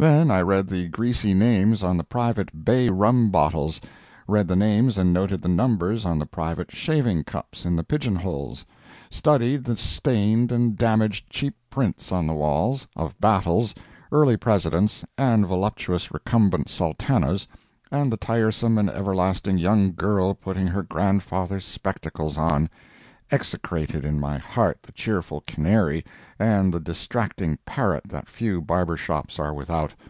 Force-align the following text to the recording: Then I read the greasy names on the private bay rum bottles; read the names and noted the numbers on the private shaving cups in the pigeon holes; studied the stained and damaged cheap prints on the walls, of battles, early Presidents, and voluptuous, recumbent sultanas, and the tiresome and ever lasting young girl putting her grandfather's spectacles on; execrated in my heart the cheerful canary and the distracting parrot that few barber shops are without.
Then 0.00 0.30
I 0.30 0.40
read 0.40 0.66
the 0.68 0.88
greasy 0.88 1.34
names 1.34 1.82
on 1.82 1.98
the 1.98 2.04
private 2.04 2.64
bay 2.64 2.88
rum 2.88 3.30
bottles; 3.30 3.82
read 4.26 4.48
the 4.48 4.56
names 4.56 4.96
and 4.96 5.12
noted 5.12 5.42
the 5.42 5.48
numbers 5.50 6.06
on 6.06 6.18
the 6.18 6.24
private 6.24 6.72
shaving 6.74 7.22
cups 7.24 7.66
in 7.66 7.76
the 7.76 7.84
pigeon 7.84 8.16
holes; 8.16 8.64
studied 9.10 9.64
the 9.64 9.76
stained 9.76 10.52
and 10.52 10.74
damaged 10.78 11.28
cheap 11.28 11.54
prints 11.68 12.12
on 12.12 12.26
the 12.26 12.32
walls, 12.32 12.88
of 12.96 13.20
battles, 13.20 13.74
early 14.10 14.38
Presidents, 14.38 15.04
and 15.18 15.46
voluptuous, 15.46 16.10
recumbent 16.10 16.70
sultanas, 16.70 17.46
and 17.92 18.10
the 18.10 18.16
tiresome 18.16 18.78
and 18.78 18.88
ever 18.88 19.14
lasting 19.14 19.58
young 19.58 19.92
girl 19.92 20.32
putting 20.32 20.66
her 20.68 20.82
grandfather's 20.82 21.66
spectacles 21.66 22.38
on; 22.38 22.70
execrated 23.32 24.04
in 24.04 24.18
my 24.18 24.36
heart 24.38 24.82
the 24.82 24.90
cheerful 24.90 25.40
canary 25.46 26.04
and 26.36 26.74
the 26.74 26.80
distracting 26.80 27.56
parrot 27.64 28.02
that 28.08 28.28
few 28.28 28.60
barber 28.60 28.96
shops 28.96 29.38
are 29.38 29.54
without. 29.54 29.94